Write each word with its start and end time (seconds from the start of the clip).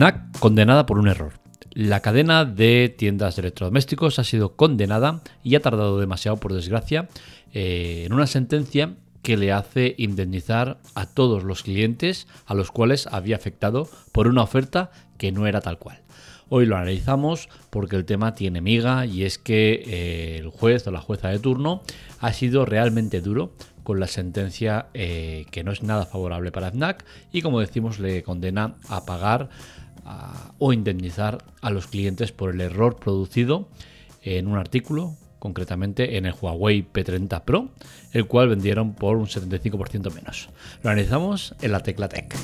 FNAC 0.00 0.38
condenada 0.38 0.86
por 0.86 0.98
un 0.98 1.08
error. 1.08 1.34
La 1.72 2.00
cadena 2.00 2.46
de 2.46 2.88
tiendas 2.96 3.36
de 3.36 3.40
electrodomésticos 3.40 4.18
ha 4.18 4.24
sido 4.24 4.56
condenada 4.56 5.20
y 5.44 5.56
ha 5.56 5.60
tardado 5.60 6.00
demasiado, 6.00 6.38
por 6.38 6.54
desgracia, 6.54 7.10
eh, 7.52 8.04
en 8.06 8.14
una 8.14 8.26
sentencia 8.26 8.94
que 9.20 9.36
le 9.36 9.52
hace 9.52 9.94
indemnizar 9.98 10.78
a 10.94 11.04
todos 11.04 11.44
los 11.44 11.64
clientes 11.64 12.28
a 12.46 12.54
los 12.54 12.70
cuales 12.70 13.08
había 13.08 13.36
afectado 13.36 13.90
por 14.10 14.26
una 14.26 14.42
oferta 14.42 14.90
que 15.18 15.32
no 15.32 15.46
era 15.46 15.60
tal 15.60 15.76
cual. 15.76 16.00
Hoy 16.48 16.64
lo 16.64 16.76
analizamos 16.76 17.50
porque 17.68 17.96
el 17.96 18.06
tema 18.06 18.34
tiene 18.34 18.62
miga 18.62 19.04
y 19.04 19.24
es 19.24 19.36
que 19.36 19.84
eh, 19.86 20.38
el 20.38 20.48
juez 20.48 20.86
o 20.86 20.92
la 20.92 21.02
jueza 21.02 21.28
de 21.28 21.40
turno 21.40 21.82
ha 22.20 22.32
sido 22.32 22.64
realmente 22.64 23.20
duro 23.20 23.52
con 23.82 24.00
la 24.00 24.06
sentencia 24.06 24.86
eh, 24.94 25.44
que 25.50 25.62
no 25.62 25.72
es 25.72 25.82
nada 25.82 26.06
favorable 26.06 26.52
para 26.52 26.70
FNAC 26.70 27.04
y 27.32 27.42
como 27.42 27.60
decimos 27.60 27.98
le 27.98 28.22
condena 28.22 28.76
a 28.88 29.04
pagar 29.04 29.50
o 30.58 30.72
indemnizar 30.72 31.38
a 31.60 31.70
los 31.70 31.86
clientes 31.86 32.32
por 32.32 32.54
el 32.54 32.60
error 32.60 32.96
producido 32.96 33.68
en 34.22 34.46
un 34.46 34.58
artículo, 34.58 35.16
concretamente 35.38 36.16
en 36.16 36.26
el 36.26 36.34
Huawei 36.38 36.86
P30 36.92 37.42
Pro, 37.42 37.68
el 38.12 38.26
cual 38.26 38.48
vendieron 38.48 38.94
por 38.94 39.16
un 39.16 39.26
75% 39.26 40.12
menos. 40.12 40.50
Lo 40.82 40.90
analizamos 40.90 41.54
en 41.60 41.72
la 41.72 41.80
Tecla 41.80 42.08
Tech. 42.08 42.34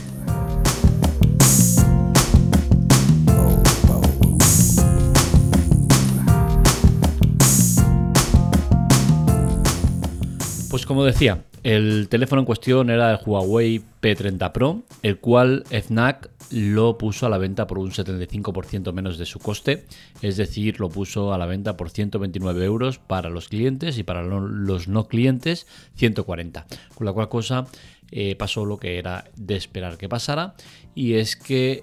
Pues 10.86 10.94
como 10.94 11.04
decía, 11.04 11.42
el 11.64 12.06
teléfono 12.08 12.42
en 12.42 12.46
cuestión 12.46 12.90
era 12.90 13.10
el 13.10 13.18
Huawei 13.26 13.82
P30 14.00 14.52
Pro, 14.52 14.84
el 15.02 15.18
cual 15.18 15.64
FNAC 15.68 16.30
lo 16.52 16.96
puso 16.96 17.26
a 17.26 17.28
la 17.28 17.38
venta 17.38 17.66
por 17.66 17.80
un 17.80 17.90
75% 17.90 18.92
menos 18.92 19.18
de 19.18 19.26
su 19.26 19.40
coste, 19.40 19.84
es 20.22 20.36
decir, 20.36 20.78
lo 20.78 20.88
puso 20.88 21.34
a 21.34 21.38
la 21.38 21.46
venta 21.46 21.76
por 21.76 21.90
129 21.90 22.64
euros 22.64 23.00
para 23.00 23.30
los 23.30 23.48
clientes 23.48 23.98
y 23.98 24.04
para 24.04 24.22
los 24.22 24.86
no 24.86 25.08
clientes 25.08 25.66
140. 25.96 26.66
Con 26.94 27.04
la 27.04 27.12
cual 27.12 27.28
cosa 27.28 27.66
eh, 28.12 28.36
pasó 28.36 28.64
lo 28.64 28.78
que 28.78 28.98
era 28.98 29.24
de 29.34 29.56
esperar 29.56 29.98
que 29.98 30.08
pasara 30.08 30.54
y 30.94 31.14
es 31.14 31.34
que 31.34 31.82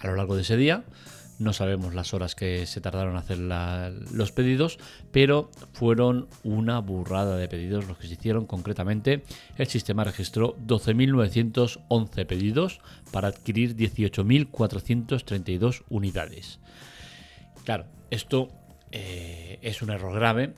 a 0.00 0.06
lo 0.06 0.16
largo 0.16 0.36
de 0.36 0.40
ese 0.40 0.56
día 0.56 0.84
no 1.42 1.52
sabemos 1.52 1.94
las 1.94 2.14
horas 2.14 2.34
que 2.34 2.64
se 2.66 2.80
tardaron 2.80 3.12
en 3.12 3.18
hacer 3.18 3.36
los 3.38 4.32
pedidos, 4.32 4.78
pero 5.10 5.50
fueron 5.72 6.28
una 6.42 6.78
burrada 6.80 7.36
de 7.36 7.48
pedidos 7.48 7.86
los 7.86 7.98
que 7.98 8.06
se 8.06 8.14
hicieron. 8.14 8.46
Concretamente, 8.46 9.24
el 9.56 9.66
sistema 9.66 10.04
registró 10.04 10.56
12.911 10.58 12.26
pedidos 12.26 12.80
para 13.10 13.28
adquirir 13.28 13.76
18.432 13.76 15.82
unidades. 15.88 16.60
Claro, 17.64 17.86
esto 18.10 18.48
eh, 18.90 19.58
es 19.62 19.82
un 19.82 19.90
error 19.90 20.14
grave. 20.14 20.54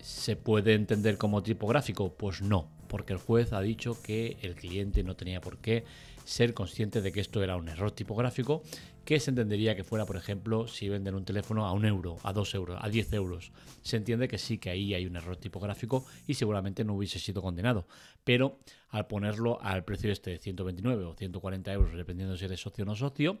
¿Se 0.00 0.36
puede 0.36 0.74
entender 0.74 1.18
como 1.18 1.42
tipográfico? 1.42 2.14
Pues 2.14 2.40
no, 2.40 2.70
porque 2.88 3.12
el 3.12 3.18
juez 3.18 3.52
ha 3.52 3.60
dicho 3.60 4.00
que 4.02 4.38
el 4.42 4.54
cliente 4.54 5.02
no 5.02 5.16
tenía 5.16 5.40
por 5.40 5.58
qué 5.58 5.84
ser 6.28 6.52
consciente 6.52 7.00
de 7.00 7.10
que 7.10 7.20
esto 7.20 7.42
era 7.42 7.56
un 7.56 7.70
error 7.70 7.90
tipográfico 7.90 8.62
que 9.06 9.18
se 9.18 9.30
entendería 9.30 9.74
que 9.74 9.82
fuera, 9.82 10.04
por 10.04 10.16
ejemplo, 10.16 10.68
si 10.68 10.86
venden 10.90 11.14
un 11.14 11.24
teléfono 11.24 11.64
a 11.64 11.72
un 11.72 11.86
euro, 11.86 12.18
a 12.22 12.34
dos 12.34 12.54
euros, 12.54 12.78
a 12.82 12.90
10 12.90 13.14
euros. 13.14 13.50
Se 13.80 13.96
entiende 13.96 14.28
que 14.28 14.36
sí 14.36 14.58
que 14.58 14.68
ahí 14.68 14.92
hay 14.92 15.06
un 15.06 15.16
error 15.16 15.38
tipográfico 15.38 16.04
y 16.26 16.34
seguramente 16.34 16.84
no 16.84 16.94
hubiese 16.94 17.18
sido 17.18 17.40
condenado. 17.40 17.88
Pero 18.24 18.58
al 18.90 19.06
ponerlo 19.06 19.58
al 19.62 19.84
precio 19.84 20.12
este 20.12 20.32
de 20.32 20.38
129 20.38 21.04
o 21.04 21.14
140 21.14 21.72
euros, 21.72 21.96
dependiendo 21.96 22.36
si 22.36 22.44
eres 22.44 22.60
socio 22.60 22.84
o 22.84 22.86
no 22.86 22.94
socio, 22.94 23.38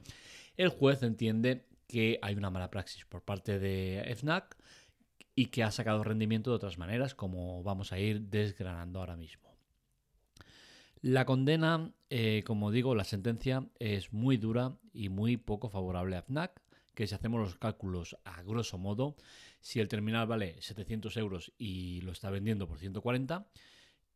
el 0.56 0.70
juez 0.70 1.02
entiende 1.02 1.66
que 1.86 2.18
hay 2.22 2.36
una 2.36 2.48
mala 2.48 2.70
praxis 2.70 3.04
por 3.04 3.22
parte 3.22 3.58
de 3.58 4.02
FNAC 4.16 4.56
y 5.34 5.46
que 5.46 5.62
ha 5.62 5.70
sacado 5.70 6.02
rendimiento 6.04 6.50
de 6.50 6.56
otras 6.56 6.78
maneras, 6.78 7.14
como 7.14 7.62
vamos 7.62 7.92
a 7.92 7.98
ir 7.98 8.22
desgranando 8.22 9.00
ahora 9.00 9.16
mismo. 9.16 9.47
La 11.00 11.24
condena, 11.24 11.92
eh, 12.10 12.42
como 12.44 12.72
digo, 12.72 12.94
la 12.94 13.04
sentencia 13.04 13.68
es 13.78 14.12
muy 14.12 14.36
dura 14.36 14.76
y 14.92 15.08
muy 15.08 15.36
poco 15.36 15.68
favorable 15.68 16.16
a 16.16 16.22
FNAC, 16.22 16.60
que 16.94 17.06
si 17.06 17.14
hacemos 17.14 17.40
los 17.40 17.56
cálculos 17.56 18.16
a 18.24 18.42
grosso 18.42 18.78
modo, 18.78 19.14
si 19.60 19.78
el 19.78 19.88
terminal 19.88 20.26
vale 20.26 20.60
700 20.60 21.16
euros 21.16 21.52
y 21.56 22.00
lo 22.00 22.10
está 22.10 22.30
vendiendo 22.30 22.66
por 22.66 22.78
140, 22.78 23.46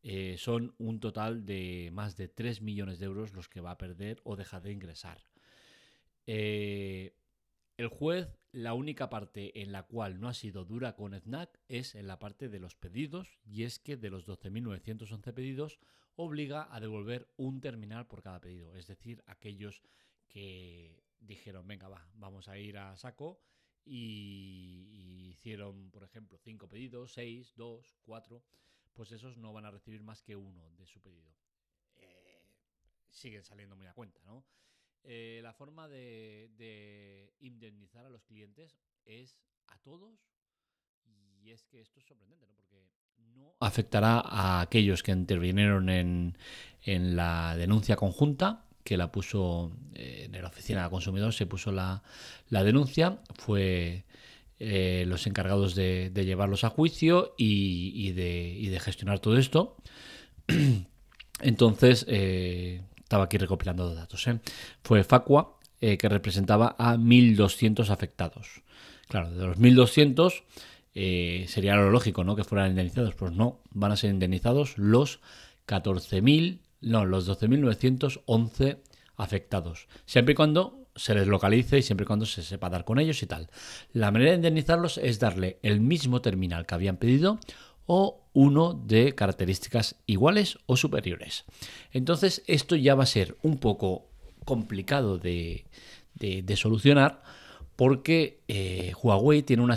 eh, 0.03 0.35
son 0.37 0.75
un 0.77 0.99
total 0.99 1.45
de 1.45 1.89
más 1.93 2.17
de 2.17 2.27
3 2.27 2.61
millones 2.61 2.99
de 2.99 3.05
euros 3.05 3.31
los 3.33 3.47
que 3.47 3.61
va 3.61 3.71
a 3.71 3.77
perder 3.77 4.19
o 4.25 4.35
deja 4.35 4.59
de 4.59 4.73
ingresar. 4.73 5.23
Eh, 6.27 7.15
el 7.77 7.87
juez, 7.87 8.27
la 8.53 8.75
única 8.75 9.09
parte 9.09 9.61
en 9.61 9.71
la 9.71 9.83
cual 9.83 10.19
no 10.19 10.29
ha 10.29 10.33
sido 10.35 10.63
dura 10.63 10.95
con 10.95 11.19
FNAC 11.19 11.59
es 11.67 11.95
en 11.95 12.05
la 12.05 12.19
parte 12.19 12.49
de 12.49 12.59
los 12.59 12.75
pedidos, 12.75 13.39
y 13.43 13.63
es 13.63 13.79
que 13.79 13.97
de 13.97 14.11
los 14.11 14.27
12.911 14.27 15.33
pedidos, 15.33 15.79
obliga 16.15 16.67
a 16.73 16.79
devolver 16.79 17.27
un 17.35 17.61
terminal 17.61 18.05
por 18.05 18.21
cada 18.21 18.39
pedido. 18.39 18.75
Es 18.75 18.85
decir, 18.85 19.23
aquellos 19.25 19.81
que 20.29 21.03
dijeron, 21.19 21.67
venga, 21.67 21.87
va, 21.87 22.07
vamos 22.13 22.47
a 22.47 22.59
ir 22.59 22.77
a 22.77 22.95
saco 22.95 23.41
y, 23.85 25.31
hicieron, 25.31 25.89
por 25.89 26.03
ejemplo, 26.03 26.37
cinco 26.37 26.69
pedidos, 26.69 27.11
seis, 27.11 27.53
dos, 27.55 27.97
cuatro, 28.03 28.43
pues 28.93 29.11
esos 29.11 29.35
no 29.35 29.51
van 29.51 29.65
a 29.65 29.71
recibir 29.71 30.03
más 30.03 30.21
que 30.21 30.35
uno 30.35 30.69
de 30.77 30.85
su 30.85 31.01
pedido. 31.01 31.33
Eh, 31.95 32.45
siguen 33.09 33.43
saliendo 33.43 33.75
muy 33.75 33.87
a 33.87 33.93
cuenta, 33.93 34.21
¿no? 34.25 34.45
Eh, 35.05 35.41
la 35.43 35.53
forma 35.53 35.87
de, 35.87 36.49
de 36.57 37.33
indemnizar 37.39 38.05
a 38.05 38.09
los 38.09 38.23
clientes 38.23 38.77
es 39.05 39.37
a 39.67 39.77
todos 39.79 40.19
y 41.43 41.51
es 41.51 41.65
que 41.65 41.81
esto 41.81 41.99
es 41.99 42.05
sorprendente, 42.05 42.45
¿no? 42.47 42.55
Porque 42.55 42.87
no 43.35 43.53
afectará 43.59 44.19
a 44.19 44.61
aquellos 44.61 45.03
que 45.03 45.11
intervinieron 45.11 45.89
en, 45.89 46.35
la 46.85 47.55
denuncia 47.55 47.95
conjunta 47.95 48.65
que 48.83 48.97
la 48.97 49.11
puso 49.11 49.71
eh, 49.93 50.29
en 50.31 50.41
la 50.41 50.49
oficina 50.49 50.83
de 50.83 50.89
consumidor, 50.89 51.33
se 51.33 51.45
puso 51.45 51.71
la, 51.71 52.03
denuncia, 52.49 53.19
fue 53.35 54.03
eh, 54.59 55.05
los 55.07 55.25
encargados 55.25 55.75
de, 55.75 56.11
llevarlos 56.13 56.63
a 56.65 56.69
juicio 56.69 57.33
y, 57.37 58.11
de, 58.11 58.79
gestionar 58.81 59.19
todo 59.19 59.37
esto. 59.37 59.77
Entonces, 61.39 62.05
eh, 62.09 62.81
estaba 63.13 63.25
aquí 63.25 63.37
recopilando 63.37 63.93
datos. 63.93 64.27
Fue 64.81 65.03
Facua, 65.03 65.59
que 65.79 66.09
representaba 66.09 66.75
a 66.79 66.95
1.200 66.95 67.89
afectados. 67.89 68.63
Claro, 69.07 69.29
de 69.29 69.45
los 69.45 69.57
1.200 69.59 70.43
eh, 70.95 71.45
sería 71.47 71.75
lo 71.75 71.91
lógico, 71.91 72.23
¿no? 72.23 72.35
Que 72.35 72.43
fueran 72.43 72.71
indemnizados. 72.71 73.13
Pues 73.13 73.31
no, 73.33 73.59
van 73.69 73.91
a 73.91 73.97
ser 73.97 74.09
indemnizados 74.09 74.79
los 74.79 75.19
14.000, 75.67 76.61
no, 76.81 77.05
los 77.05 77.29
12.911 77.29 78.79
afectados. 79.17 79.87
Siempre 80.07 80.31
y 80.31 80.35
cuando 80.35 80.87
se 80.95 81.13
les 81.13 81.27
localice 81.27 81.77
y 81.77 81.81
siempre 81.83 82.05
y 82.05 82.07
cuando 82.07 82.25
se 82.25 82.41
sepa 82.41 82.69
dar 82.69 82.83
con 82.83 82.97
ellos 82.97 83.21
y 83.21 83.27
tal. 83.27 83.49
La 83.91 84.09
manera 84.09 84.31
de 84.31 84.37
indemnizarlos 84.37 84.97
es 84.97 85.19
darle 85.19 85.59
el 85.61 85.81
mismo 85.81 86.21
terminal 86.21 86.65
que 86.65 86.75
habían 86.75 86.97
pedido 86.97 87.39
o 87.85 88.21
uno 88.33 88.73
de 88.73 89.13
características 89.13 89.95
iguales 90.05 90.57
o 90.65 90.77
superiores. 90.77 91.45
Entonces 91.91 92.43
esto 92.47 92.75
ya 92.75 92.95
va 92.95 93.03
a 93.03 93.07
ser 93.07 93.37
un 93.43 93.57
poco 93.57 94.07
complicado 94.45 95.17
de, 95.17 95.65
de 96.15 96.55
solucionar 96.55 97.23
porque 97.75 98.39
eh, 98.47 98.93
Huawei 99.01 99.43
tiene 99.43 99.63
una, 99.63 99.75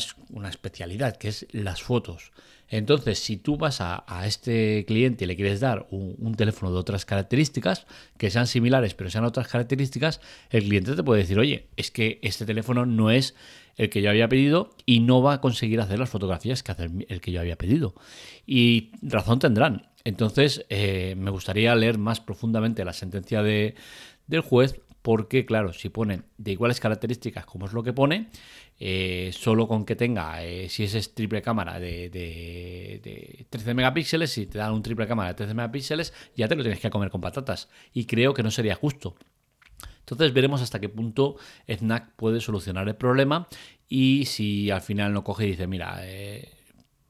especialidad 0.49 1.17
que 1.17 1.29
es 1.29 1.47
las 1.53 1.83
fotos. 1.83 2.33
Entonces, 2.69 3.21
si 3.21 3.37
tú 3.37 3.57
vas 3.57 3.81
a, 3.81 4.05
este 4.27 4.85
cliente 4.87 5.25
y 5.25 5.29
le 5.29 5.37
quieres 5.37 5.61
dar 5.61 5.87
un, 5.91 6.35
teléfono 6.35 6.73
de 6.73 6.79
otras 6.79 7.05
características, 7.05 7.87
que 8.19 8.31
sean 8.31 8.49
similares 8.49 8.95
pero 8.95 9.09
sean 9.09 9.25
otras 9.25 9.47
características, 9.49 10.21
el 10.51 10.65
cliente 10.65 10.97
te 10.97 11.03
puede 11.05 11.23
decir, 11.23 11.39
oye, 11.39 11.69
es 11.77 11.91
que 11.91 12.19
este 12.23 12.45
teléfono 12.45 12.85
no 12.85 13.11
es 13.11 13.35
el 13.77 13.89
que 13.89 14.03
yo 14.03 14.11
había 14.11 14.29
pedido 14.29 14.75
y 14.85 15.01
no 15.01 15.23
va 15.23 15.35
a 15.35 15.41
conseguir 15.41 15.81
hacer 15.81 15.99
las 15.99 16.11
fotografías 16.11 16.63
que 16.63 16.73
hace 16.73 16.91
el 17.09 17.21
que 17.21 17.31
yo 17.31 17.41
había 17.41 17.57
pedido. 17.57 17.95
Y 18.47 18.91
razón 19.01 19.39
tendrán. 19.39 19.89
Entonces, 20.05 20.65
eh, 20.69 21.15
me 21.17 21.31
gustaría 21.31 21.75
leer 21.75 21.99
más 21.99 22.21
profundamente 22.21 22.85
la 22.85 22.93
sentencia 22.93 23.43
de, 23.43 23.75
del 24.27 24.41
juez 24.41 24.81
porque 25.07 25.47
claro, 25.47 25.73
si 25.73 25.89
ponen 25.89 26.25
de 26.37 26.51
iguales 26.51 26.81
características 26.81 27.47
como 27.47 27.67
es 27.67 27.73
lo 27.73 27.85
que 27.85 27.93
pone, 27.93 28.27
eh, 28.81 29.31
solo 29.33 29.69
con 29.69 29.85
que 29.85 29.95
tenga, 29.95 30.43
eh, 30.43 30.69
si 30.69 30.83
es 30.83 31.15
triple 31.15 31.43
cámara 31.43 31.79
de, 31.79 33.47
13 33.49 33.75
megapíxeles, 33.75 34.33
si 34.33 34.47
te 34.47 34.59
dan 34.59 34.73
un 34.73 34.83
triple 34.83 35.07
cámara 35.07 35.29
de 35.29 35.35
13 35.35 35.55
megapíxeles, 35.55 36.13
ya 36.35 36.49
te 36.49 36.57
lo 36.57 36.65
tienes 36.65 36.81
que 36.81 36.91
comer 36.91 37.11
con 37.11 37.21
patatas. 37.21 37.69
Y 37.93 38.07
creo 38.07 38.35
que 38.35 38.43
no 38.43 38.51
sería 38.51 38.75
justo. 38.75 39.15
Entonces 40.01 40.33
veremos 40.33 40.61
hasta 40.61 40.81
qué 40.81 40.89
punto 40.89 41.37
FNAC 41.69 42.17
puede 42.17 42.41
solucionar 42.41 42.89
el 42.89 42.97
problema 42.97 43.47
y 43.89 44.25
si 44.25 44.73
al 44.73 44.81
final 44.81 45.13
no 45.13 45.23
coge 45.23 45.47
y 45.47 45.51
dice, 45.51 45.69
mira, 45.69 45.99
eh, 46.01 46.53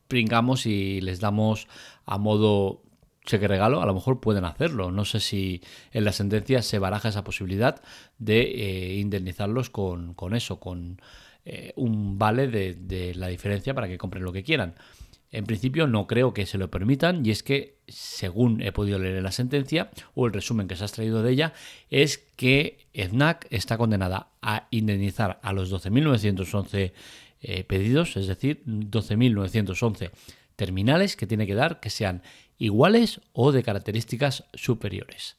pringamos 0.07 0.67
y 0.67 1.01
les 1.01 1.19
damos 1.19 1.67
a 2.05 2.19
modo 2.19 2.83
cheque 3.27 3.49
regalo, 3.49 3.83
a 3.83 3.87
lo 3.87 3.93
mejor 3.93 4.21
pueden 4.21 4.45
hacerlo. 4.45 4.91
No 4.91 5.05
sé 5.05 5.21
si 5.21 5.61
en 5.93 6.05
la 6.05 6.13
sentencia 6.13 6.63
se 6.63 6.79
baraja 6.79 7.11
esa 7.11 7.25
posibilidad 7.25 7.83
de 8.19 8.41
eh, 8.41 8.95
indemnizarlos 8.95 9.69
con, 9.69 10.15
eso, 10.35 10.59
con 10.59 11.01
eh, 11.45 11.73
un 11.77 12.19
vale 12.19 12.49
de, 12.49 13.15
la 13.15 13.29
diferencia 13.29 13.75
para 13.75 13.89
que 13.89 13.99
compren 13.99 14.25
lo 14.25 14.33
que 14.33 14.43
quieran. 14.43 14.75
En 15.33 15.45
principio 15.45 15.87
no 15.87 16.07
creo 16.07 16.33
que 16.33 16.47
se 16.47 16.57
lo 16.57 16.71
permitan 16.71 17.27
y 17.27 17.31
es 17.31 17.43
que, 17.43 17.79
según 17.89 18.63
he 18.63 18.73
podido 18.73 18.99
leer 18.99 19.17
en 19.17 19.25
la 19.25 19.33
sentencia 19.33 19.91
o 20.15 20.27
el 20.27 20.33
resumen 20.33 20.69
que 20.69 20.77
se 20.77 20.85
ha 20.85 20.87
extraído 20.87 21.23
de 21.23 21.33
ella, 21.33 21.53
es 21.91 22.19
que 22.37 22.87
FNAC 22.95 23.47
está 23.51 23.77
condenada 23.77 24.29
a 24.41 24.69
indemnizar 24.71 25.41
a 25.43 25.53
los 25.53 25.71
12.911 25.73 26.93
eh, 27.43 27.65
pedidos, 27.65 28.17
es 28.17 28.29
decir, 28.29 28.63
12.911 28.65 30.11
terminales 30.57 31.17
que 31.17 31.27
tiene 31.27 31.47
que 31.47 31.55
dar 31.55 31.81
que 31.81 31.91
sean 31.91 32.23
iguales 32.59 33.21
o 33.33 33.53
de 33.53 33.63
características 33.63 34.45
superiores. 34.55 35.37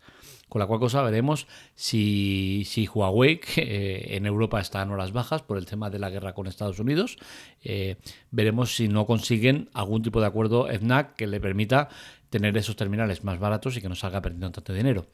Con 0.49 0.59
la 0.59 0.65
cual 0.67 0.79
cosa 0.79 1.01
veremos 1.01 1.45
si, 1.75 2.63
si 2.65 2.87
Huawei, 2.87 3.39
que 3.55 4.15
en 4.15 4.25
Europa 4.25 4.61
está 4.61 4.81
en 4.81 4.91
horas 4.91 5.11
bajas 5.11 5.41
por 5.41 5.57
el 5.57 5.65
tema 5.65 5.89
de 5.89 5.99
la 5.99 6.09
guerra 6.09 6.33
con 6.33 6.47
Estados 6.47 6.79
Unidos, 6.79 7.17
eh, 7.63 7.97
veremos 8.31 8.75
si 8.75 8.87
no 8.87 9.05
consiguen 9.05 9.69
algún 9.73 10.03
tipo 10.03 10.21
de 10.21 10.27
acuerdo 10.27 10.67
FNAC 10.67 11.15
que 11.15 11.27
le 11.27 11.41
permita 11.41 11.89
tener 12.29 12.55
esos 12.57 12.75
terminales 12.75 13.23
más 13.23 13.39
baratos 13.39 13.75
y 13.75 13.81
que 13.81 13.89
no 13.89 13.95
salga 13.95 14.21
perdiendo 14.21 14.51
tanto 14.51 14.73
dinero. 14.73 15.07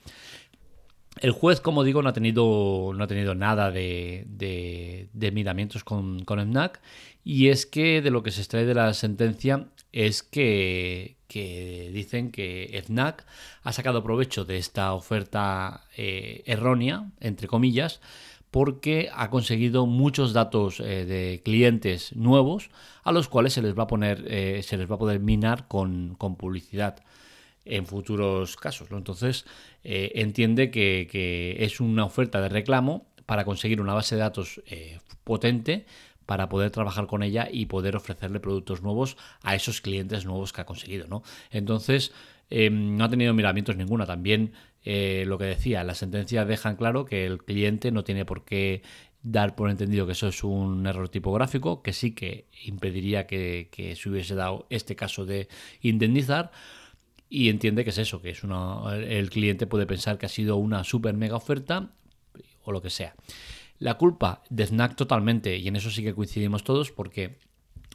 El 1.20 1.32
juez, 1.32 1.62
como 1.62 1.84
digo, 1.84 2.02
no 2.02 2.10
ha 2.10 2.14
tenido, 2.14 2.92
no 2.96 3.04
ha 3.04 3.08
tenido 3.08 3.36
nada 3.36 3.70
de, 3.70 4.26
de, 4.28 5.32
miramientos 5.32 5.84
con, 5.84 6.26
con 6.26 6.54
y 7.24 7.50
es 7.50 7.66
que 7.68 8.02
de 8.02 8.10
lo 8.10 8.24
que 8.24 8.32
se 8.32 8.42
extrae 8.42 8.66
de 8.66 8.74
la 8.74 8.94
sentencia 8.94 9.68
es 9.94 10.24
que, 10.24 11.18
dicen 11.94 12.32
que 12.32 12.82
FNAC 12.86 13.26
ha 13.62 13.72
sacado 13.72 14.04
provecho 14.04 14.44
de 14.44 14.58
esta 14.58 14.94
oferta 14.94 15.86
eh, 15.96 16.44
errónea, 16.46 17.12
entre 17.20 17.48
comillas, 17.48 18.02
porque 18.52 19.10
ha 19.14 19.30
conseguido 19.30 19.86
muchos 19.86 20.34
datos 20.34 20.80
eh, 20.80 21.06
de 21.06 21.42
clientes 21.44 22.16
nuevos 22.16 22.70
a 23.04 23.12
los 23.12 23.30
cuales 23.30 23.54
se 23.54 23.62
les 23.62 23.78
va 23.78 23.84
a 23.84 23.88
poner, 23.88 24.26
eh, 24.28 24.62
se 24.64 24.78
les 24.78 24.90
va 24.90 24.96
a 24.96 25.00
poder 25.00 25.20
minar 25.20 25.68
con, 25.68 26.16
con 26.16 26.36
publicidad 26.36 27.04
en 27.66 27.86
futuros 27.86 28.58
casos. 28.58 28.90
Entonces, 28.92 29.46
entiende 29.84 30.70
que, 30.70 31.08
que, 31.10 31.64
es 31.64 31.80
una 31.80 32.04
oferta 32.04 32.42
de 32.42 32.50
reclamo 32.50 33.08
para 33.26 33.46
conseguir 33.46 33.80
una 33.80 33.94
base 33.94 34.16
de 34.16 34.22
datos 34.22 34.62
potente 35.24 35.86
para 36.26 36.50
poder 36.50 36.72
trabajar 36.72 37.08
con 37.08 37.24
ella 37.24 37.48
y 37.52 37.66
poder 37.66 37.96
ofrecerle 37.96 38.40
productos 38.40 38.82
nuevos 38.82 39.18
a 39.42 39.56
esos 39.56 39.82
clientes 39.82 40.26
nuevos 40.26 40.54
que 40.54 40.62
ha 40.62 40.66
conseguido. 40.66 41.08
¿no? 41.08 41.24
Entonces, 41.52 42.12
em, 42.50 42.98
no 42.98 43.06
ha 43.06 43.10
tenido 43.10 43.34
miramientos 43.34 43.76
ninguna. 43.76 44.06
También 44.06 44.54
eh, 44.84 45.24
lo 45.28 45.38
que 45.38 45.46
decía, 45.46 45.84
la 45.84 45.96
sentencia 45.96 46.46
dejan 46.46 46.76
claro 46.76 47.06
que 47.06 47.26
el 47.26 47.44
cliente 47.44 47.92
no 47.92 48.04
tiene 48.04 48.26
por 48.26 48.44
qué 48.44 48.82
dar 49.24 49.56
por 49.56 49.70
entendido 49.70 50.06
que 50.06 50.12
eso 50.12 50.28
es 50.28 50.44
un 50.44 50.86
error 50.86 51.08
tipográfico, 51.08 51.82
que 51.82 51.94
sí 51.94 52.12
que 52.12 52.48
impediría 52.66 53.26
que, 53.26 53.96
se 53.98 54.10
hubiese 54.10 54.36
dado 54.36 54.68
este 54.70 54.96
caso 54.96 55.26
de 55.26 55.48
indemnizar 55.82 56.52
y 57.30 57.50
entiende 57.50 57.86
que 57.86 57.92
es 57.92 57.98
eso, 57.98 58.22
que 58.22 58.32
es 58.32 58.44
una, 58.44 58.96
el 58.96 59.30
cliente 59.30 59.66
puede 59.66 59.86
pensar 59.88 60.18
que 60.18 60.26
ha 60.26 60.30
sido 60.30 60.58
una 60.58 60.84
super 60.84 61.16
mega 61.16 61.38
oferta 61.38 61.92
o 62.64 62.72
lo 62.74 62.82
que 62.82 62.90
sea. 62.90 63.16
La 63.84 63.96
culpa 63.96 64.44
de 64.50 64.66
FNAC 64.66 64.96
totalmente, 64.96 65.58
y 65.58 65.68
en 65.68 65.76
eso 65.76 65.92
sí 65.92 66.04
que 66.04 66.14
coincidimos 66.14 66.64
todos, 66.64 66.94
porque 66.94 67.40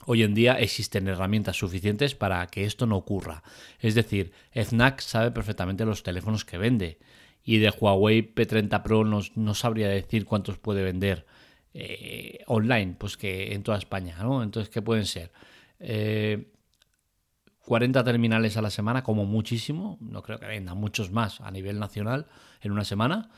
hoy 0.05 0.23
en 0.23 0.35
día 0.35 0.59
existen 0.59 1.09
herramientas 1.09 1.57
suficientes 1.57 2.15
para 2.15 2.47
que 2.49 2.65
esto 2.65 2.85
no 2.85 2.95
ocurra. 2.95 3.43
Es 3.81 3.95
decir, 3.95 4.33
FNAC 4.53 5.01
sabe 5.01 5.31
perfectamente 5.31 5.87
los 5.87 6.03
teléfonos 6.03 6.45
que 6.45 6.59
vende. 6.59 6.99
Y 7.43 7.57
de 7.57 7.71
Huawei 7.71 8.35
P30 8.35 8.83
Pro 8.83 9.03
no, 9.03 9.55
sabría 9.55 9.89
decir 9.89 10.27
cuántos 10.27 10.59
puede 10.59 10.83
vender 10.83 11.25
eh, 11.73 12.41
online, 12.49 12.97
pues 12.99 13.17
que 13.17 13.55
en 13.55 13.63
toda 13.63 13.79
España, 13.79 14.15
¿no? 14.21 14.43
Entonces, 14.43 14.69
¿qué 14.69 14.83
pueden 14.83 15.07
ser? 15.07 15.33
40 15.79 18.01
eh, 18.01 18.05
terminales 18.05 18.59
a 18.59 18.61
la 18.61 18.69
semana, 18.69 19.03
como 19.03 19.25
muchísimo. 19.25 19.97
No 20.03 20.23
creo 20.23 20.39
que 20.39 20.49
venda 20.49 20.75
muchos 20.75 21.11
más 21.11 21.41
a 21.41 21.51
nivel 21.51 21.79
nacional 21.79 22.27
en 22.61 22.73
una 22.73 22.85
semana. 22.85 23.31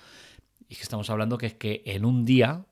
Y 0.70 0.76
que 0.76 0.82
estamos 0.82 1.10
hablando 1.10 1.36
que 1.36 1.46
es 1.46 1.54
que 1.54 1.82
en 1.84 2.06
un 2.06 2.24
día, 2.24 2.64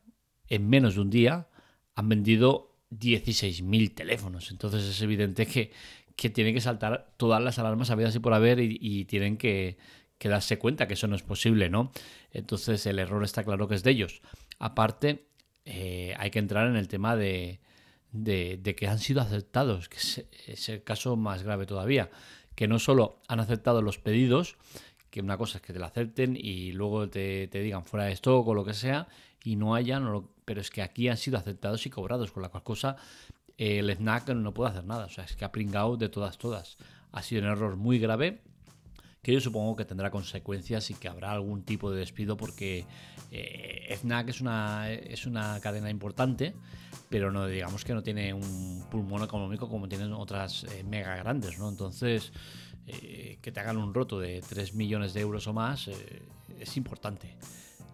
en 0.47 0.71
menos 0.71 0.95
de 0.95 1.01
un 1.01 1.11
día, 1.11 1.49
han 1.95 2.09
vendido 2.09 2.77
16.000 2.93 3.95
teléfonos. 3.95 4.51
Entonces 4.53 4.85
es 4.85 5.03
evidente 5.03 5.47
que, 5.47 5.73
que 6.17 6.31
tienen 6.31 6.55
que 6.55 6.61
saltar 6.61 7.13
todas 7.17 7.43
las 7.43 7.59
alarmas 7.59 7.91
habidas 7.91 8.15
y 8.15 8.21
por 8.21 8.35
haber 8.35 8.61
y, 8.61 9.05
tienen 9.05 9.37
que, 9.37 9.77
darse 10.21 10.59
cuenta 10.59 10.89
que 10.89 10.95
eso 10.95 11.09
no 11.09 11.17
es 11.17 11.23
posible, 11.23 11.71
¿no? 11.71 11.93
Entonces 12.33 12.87
el 12.87 12.99
error 12.99 13.23
está 13.25 13.45
claro 13.45 13.69
que 13.69 13.75
es 13.75 13.83
de 13.83 13.91
ellos. 13.91 14.23
Aparte, 14.59 15.27
eh, 15.65 16.15
hay 16.19 16.31
que 16.31 16.39
entrar 16.39 16.69
en 16.69 16.77
el 16.77 16.89
tema 16.89 17.17
de, 17.17 17.61
de, 18.13 18.75
que 18.77 18.87
han 18.87 18.99
sido 18.99 19.21
aceptados, 19.21 19.89
que 19.89 19.97
es, 20.47 20.69
el 20.69 20.83
caso 20.83 21.17
más 21.17 21.43
grave 21.43 21.67
todavía, 21.67 22.11
que 22.55 22.69
no 22.69 22.79
solo 22.79 23.21
han 23.29 23.41
aceptado 23.41 23.83
los 23.83 23.99
pedidos, 23.99 24.57
que 25.19 25.25
una 25.25 25.37
cosa 25.37 25.59
es 25.59 25.63
que 25.63 25.73
te 25.73 25.81
la 25.81 25.87
acepten 25.87 26.37
y 26.37 26.71
luego 26.73 27.09
te, 27.09 27.49
digan 27.49 27.85
fuera 27.85 28.07
de 28.07 28.13
stock 28.13 28.47
o 28.47 28.55
lo 28.55 28.65
que 28.65 28.73
sea 28.73 29.09
y 29.43 29.57
no 29.57 29.75
hayan, 29.75 30.25
pero 30.45 30.61
es 30.61 30.71
que 30.71 30.81
aquí 30.81 31.09
han 31.09 31.17
sido 31.17 31.39
aceptados 31.39 31.85
y 31.87 31.91
cobrados, 31.91 32.31
con 32.31 32.43
la 32.43 32.51
cual 32.51 32.63
cosa 32.63 32.97
el 33.57 33.91
snack 33.91 34.29
no 34.29 34.55
puede 34.55 34.71
hacer 34.71 34.85
nada, 34.85 35.07
o 35.07 35.09
sea, 35.09 35.25
es 35.25 35.35
que 35.35 35.45
ha 35.45 35.51
pringado 35.51 35.97
de 35.97 36.09
todas, 36.09 36.39
todas. 36.39 36.77
Ha 37.11 37.23
sido 37.23 37.43
un 37.43 37.49
error 37.49 37.75
muy 37.75 37.99
grave 37.99 38.43
que 39.23 39.33
yo 39.33 39.41
supongo 39.41 39.75
que 39.75 39.85
tendrá 39.85 40.11
consecuencias 40.11 40.91
y 40.91 40.95
que 40.95 41.09
habrá 41.09 41.33
algún 41.33 41.65
tipo 41.65 41.91
de 41.91 41.99
despido 41.99 42.37
porque 42.37 42.87
eh, 43.33 43.87
es 43.89 44.05
una, 44.41 44.89
es 44.93 45.27
una 45.27 45.59
cadena 45.61 45.91
importante, 45.91 46.55
pero 47.11 47.33
no 47.33 47.47
digamos 47.49 47.85
que 47.85 47.93
no 47.93 48.05
tiene 48.05 48.33
un 48.33 48.85
pulmón 48.89 49.25
económico 49.25 49.69
como 49.69 49.89
tienen 49.89 50.13
otras 50.13 50.65
eh, 50.65 50.85
mega 50.85 51.17
grandes, 51.17 51.59
¿no? 51.59 51.69
Entonces, 51.69 52.33
eh, 52.91 53.39
que 53.43 53.53
te 53.53 53.61
hagan 53.61 53.77
un 53.77 53.93
roto 53.93 54.19
de 54.19 54.41
3 54.41 54.73
millones 54.73 55.13
de 55.13 55.21
euros 55.21 55.47
o 55.47 55.53
más 55.53 55.89
eh, 55.89 56.23
es 56.59 56.75
importante. 56.79 57.37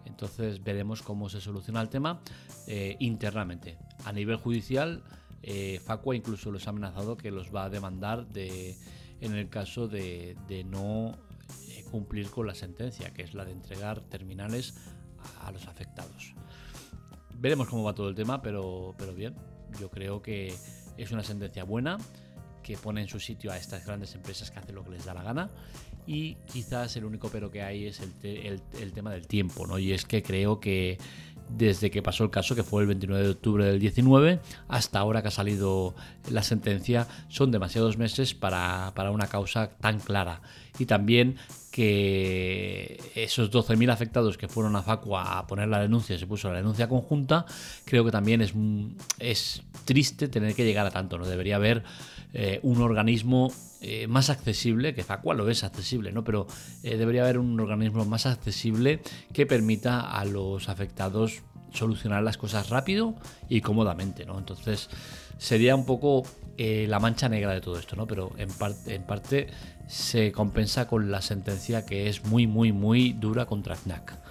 Entonces 0.05 0.63
veremos 0.63 1.01
cómo 1.01 1.27
se 1.27 1.41
soluciona 1.41 1.81
el 1.81 1.89
tema 1.89 2.21
eh, 2.65 2.95
internamente. 2.99 3.77
A 4.05 4.13
nivel 4.13 4.37
judicial, 4.37 5.03
Facua 5.85 6.15
incluso 6.15 6.49
los 6.49 6.65
ha 6.65 6.71
amenazado 6.71 7.17
que 7.17 7.29
los 7.29 7.53
va 7.53 7.65
a 7.65 7.69
demandar 7.69 8.25
de, 8.27 8.75
en 9.19 9.35
el 9.35 9.49
caso 9.49 9.87
de, 9.87 10.35
no 10.65 11.15
cumplir 11.91 12.31
con 12.31 12.47
la 12.47 12.55
sentencia, 12.55 13.13
que 13.13 13.21
es 13.21 13.35
la 13.35 13.45
de 13.45 13.51
entregar 13.51 14.01
terminales 14.01 14.73
a, 15.41 15.51
los 15.51 15.67
afectados. 15.67 16.33
Veremos 17.35 17.67
cómo 17.67 17.83
va 17.83 17.93
todo 17.93 18.09
el 18.09 18.15
tema, 18.15 18.41
pero, 18.41 18.95
pero 18.97 19.13
bien, 19.13 19.35
yo 19.79 19.91
creo 19.91 20.23
que 20.23 20.55
es 20.97 21.11
una 21.11 21.23
sentencia 21.23 21.63
buena 21.63 21.99
que 22.65 22.77
pone 22.77 22.99
en 23.01 23.07
su 23.07 23.19
sitio 23.19 23.51
a 23.51 23.57
estas 23.57 23.85
grandes 23.85 24.15
empresas 24.15 24.49
que 24.49 24.57
hacen 24.57 24.73
lo 24.73 24.83
que 24.83 24.89
les 24.89 25.05
da 25.05 25.13
la 25.13 25.21
gana. 25.21 25.51
Y 26.07 26.35
quizás 26.51 26.95
el 26.97 27.05
único 27.05 27.29
pero 27.29 27.51
que 27.51 27.61
hay 27.61 27.85
es 27.85 27.99
el, 27.99 28.59
el, 28.79 28.91
tema 28.91 29.11
del 29.11 29.27
tiempo, 29.27 29.67
¿no? 29.67 29.77
Y 29.77 29.93
es 29.93 30.03
que 30.03 30.23
creo 30.23 30.59
que 30.59 30.97
desde 31.47 31.91
que 31.91 32.01
pasó 32.01 32.23
el 32.23 32.31
caso, 32.31 32.55
que 32.55 32.63
fue 32.63 32.81
el 32.81 32.87
29 32.87 33.23
de 33.23 33.29
octubre 33.29 33.65
del 33.65 33.79
19, 33.79 34.39
hasta 34.67 34.97
ahora 34.97 35.21
que 35.21 35.27
ha 35.27 35.31
salido 35.31 35.93
la 36.31 36.41
sentencia, 36.41 37.07
son 37.27 37.51
demasiados 37.51 37.99
meses 37.99 38.33
para, 38.33 38.93
para 38.95 39.11
una 39.11 39.27
causa 39.27 39.69
tan 39.77 39.99
clara. 39.99 40.41
Y 40.79 40.87
también 40.87 41.37
que 41.75 42.97
esos 43.15 43.51
12.000 43.51 43.91
afectados 43.91 44.37
que 44.37 44.47
fueron 44.47 44.77
a 44.77 44.81
Facua 44.81 45.37
a 45.37 45.45
poner 45.45 45.67
la 45.67 45.81
denuncia, 45.81 46.17
se 46.17 46.25
puso 46.25 46.49
la 46.49 46.59
denuncia 46.59 46.87
conjunta, 46.87 47.45
creo 47.83 48.05
que 48.05 48.11
también 48.11 48.41
es, 48.41 48.53
es 49.19 49.61
triste 49.83 50.29
tener 50.29 50.55
que 50.55 50.63
llegar 50.63 50.85
a 50.85 50.91
tanto, 50.91 51.17
¿no? 51.17 51.27
Debería 51.27 51.57
haber 51.57 51.83
eh, 52.33 52.61
un 52.63 52.81
organismo 52.81 53.51
eh, 53.81 54.07
más 54.07 54.29
accesible, 54.29 54.95
que 54.95 55.03
Facua 55.03 55.33
lo 55.33 55.49
es 55.49 55.65
accesible, 55.65 56.13
¿no? 56.13 56.23
Pero 56.23 56.47
eh, 56.81 56.95
debería 56.95 57.23
haber 57.23 57.39
un 57.39 57.59
organismo 57.59 58.05
más 58.05 58.25
accesible 58.25 59.01
que 59.33 59.45
permita 59.45 59.99
a 59.99 60.23
los 60.23 60.69
afectados 60.69 61.41
solucionar 61.73 62.23
las 62.23 62.37
cosas 62.37 62.69
rápido 62.69 63.15
y 63.49 63.59
cómodamente, 63.59 64.25
¿no? 64.25 64.39
Entonces 64.39 64.89
sería 65.37 65.75
un 65.75 65.85
poco 65.85 66.23
la 66.57 66.99
mancha 66.99 67.29
negra 67.29 67.53
de 67.53 67.61
todo 67.61 67.77
esto, 67.77 67.95
¿no? 67.95 68.07
Pero 68.07 68.31
en, 68.37 69.03
parte 69.03 69.47
se 69.87 70.31
compensa 70.31 70.87
con 70.87 71.11
la 71.11 71.21
sentencia 71.21 71.85
que 71.85 72.07
es 72.09 72.25
muy, 72.25 72.47
muy, 72.47 72.71
muy 72.71 73.13
dura 73.13 73.45
contra 73.45 73.75
FNAC. 73.75 74.25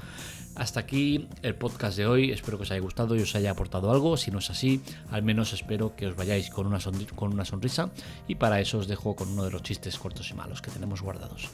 Hasta 0.56 0.80
aquí 0.80 1.28
el 1.42 1.56
podcast 1.56 1.96
de 1.96 2.06
hoy, 2.06 2.30
espero 2.30 2.58
que 2.58 2.62
os 2.62 2.70
haya 2.70 2.80
gustado 2.80 3.16
y 3.16 3.20
os 3.20 3.34
haya 3.34 3.50
aportado 3.50 3.90
algo, 3.90 4.16
si 4.16 4.30
no 4.30 4.38
es 4.38 4.50
así, 4.50 4.80
al 5.10 5.24
menos 5.24 5.52
espero 5.52 5.96
que 5.96 6.06
os 6.06 6.14
vayáis 6.14 6.48
con 6.50 6.68
una, 6.68 6.78
sonrisa 6.78 7.90
y 8.28 8.36
para 8.36 8.60
eso 8.60 8.78
os 8.78 8.86
dejo 8.86 9.16
con 9.16 9.30
uno 9.30 9.44
de 9.44 9.50
los 9.50 9.64
chistes 9.64 9.98
cortos 9.98 10.30
y 10.30 10.34
malos 10.34 10.62
que 10.62 10.70
tenemos 10.70 11.02
guardados. 11.02 11.48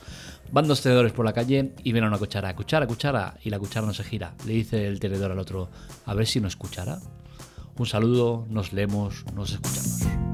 Van 0.52 0.68
dos 0.68 0.82
tenedores 0.82 1.12
por 1.12 1.24
la 1.24 1.32
calle 1.32 1.72
y 1.82 1.92
ven 1.92 2.04
a 2.04 2.08
una 2.08 2.18
cuchara, 2.18 2.54
cuchara, 2.54 2.86
cuchara, 2.86 3.38
y 3.42 3.48
la 3.48 3.58
cuchara 3.58 3.86
no 3.86 3.94
se 3.94 4.04
gira. 4.04 4.34
Le 4.44 4.52
dice 4.52 4.86
el 4.86 5.00
tenedor 5.00 5.32
al 5.32 5.38
otro, 5.38 5.70
a 6.04 6.12
ver 6.12 6.26
si 6.26 6.40
no 6.40 6.48
escuchara. 6.48 7.00
Un 7.78 7.86
saludo, 7.86 8.46
nos 8.50 8.74
leemos, 8.74 9.24
nos 9.34 9.52
escuchamos. 9.52 10.29